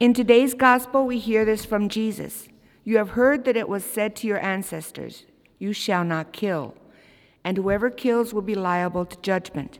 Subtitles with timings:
[0.00, 2.48] In today's gospel, we hear this from Jesus.
[2.84, 5.26] You have heard that it was said to your ancestors,
[5.58, 6.74] You shall not kill,
[7.44, 9.78] and whoever kills will be liable to judgment.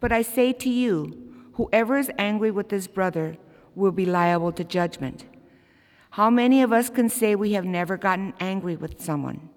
[0.00, 3.36] But I say to you, whoever is angry with his brother
[3.76, 5.26] will be liable to judgment.
[6.10, 9.48] How many of us can say we have never gotten angry with someone?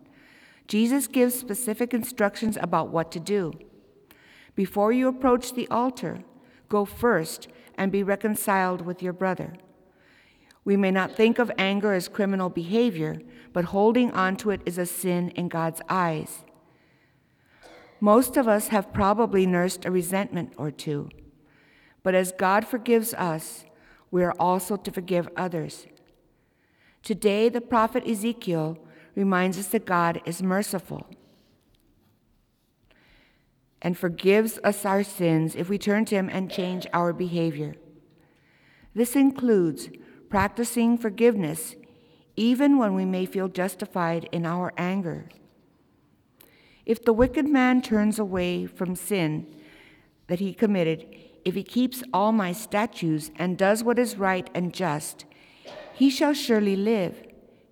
[0.68, 3.54] Jesus gives specific instructions about what to do.
[4.54, 6.20] Before you approach the altar,
[6.70, 7.48] go first
[7.78, 9.54] and be reconciled with your brother.
[10.66, 14.78] We may not think of anger as criminal behavior, but holding on to it is
[14.78, 16.44] a sin in God's eyes.
[18.00, 21.10] Most of us have probably nursed a resentment or two,
[22.02, 23.66] but as God forgives us,
[24.12, 25.88] we are also to forgive others.
[27.02, 28.78] Today, the prophet Ezekiel
[29.16, 31.08] reminds us that God is merciful
[33.84, 37.76] and forgives us our sins if we turn to Him and change our behavior.
[38.96, 39.90] This includes
[40.30, 41.76] practicing forgiveness
[42.36, 45.30] even when we may feel justified in our anger.
[46.86, 49.48] If the wicked man turns away from sin
[50.28, 51.06] that he committed,
[51.46, 55.26] if he keeps all my statutes and does what is right and just,
[55.94, 57.24] he shall surely live,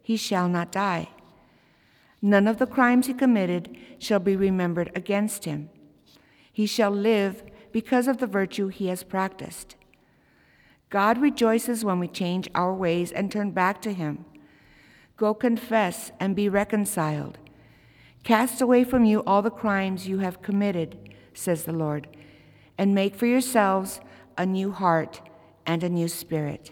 [0.04, 1.10] he shall not die.
[2.22, 5.70] None of the crimes he committed shall be remembered against him.
[6.52, 9.76] He shall live because of the virtue he has practiced.
[10.90, 14.26] God rejoices when we change our ways and turn back to him.
[15.16, 17.38] Go confess and be reconciled.
[18.24, 20.98] Cast away from you all the crimes you have committed,
[21.34, 22.08] says the Lord,
[22.78, 24.02] and make for yourselves
[24.38, 25.22] a new heart
[25.66, 26.72] and a new spirit.